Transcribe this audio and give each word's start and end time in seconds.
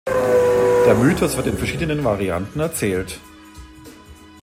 Der 0.87 0.95
Mythos 0.95 1.37
wird 1.37 1.45
in 1.45 1.59
verschiedenen 1.59 2.03
Varianten 2.03 2.59
erzählt. 2.59 3.19